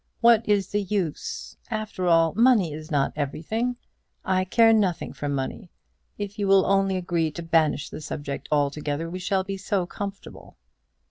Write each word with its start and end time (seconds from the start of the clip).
What 0.19 0.49
is 0.49 0.69
the 0.71 0.81
use? 0.81 1.57
After 1.69 2.07
all, 2.07 2.33
money 2.33 2.73
is 2.73 2.89
not 2.89 3.13
everything. 3.15 3.75
I 4.25 4.45
care 4.45 4.73
nothing 4.73 5.13
for 5.13 5.29
money. 5.29 5.69
If 6.17 6.39
you 6.39 6.47
will 6.47 6.65
only 6.65 6.97
agree 6.97 7.29
to 7.29 7.43
banish 7.43 7.91
the 7.91 8.01
subject 8.01 8.49
altogether, 8.51 9.07
we 9.07 9.19
shall 9.19 9.43
be 9.43 9.57
so 9.57 9.85
comfortable." 9.85 10.57